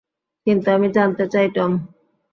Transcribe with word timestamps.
কিন্তু 0.47 0.67
আমি 0.71 0.87
জানতে 0.91 1.25
চাই, 1.27 1.47
টম। 1.55 1.71